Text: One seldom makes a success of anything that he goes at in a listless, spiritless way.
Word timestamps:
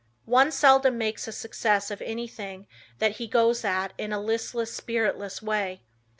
One 0.25 0.51
seldom 0.51 0.97
makes 0.97 1.27
a 1.27 1.31
success 1.31 1.91
of 1.91 2.01
anything 2.01 2.65
that 2.97 3.17
he 3.17 3.27
goes 3.27 3.63
at 3.63 3.93
in 3.99 4.11
a 4.11 4.19
listless, 4.19 4.73
spiritless 4.73 5.43
way. 5.43 5.83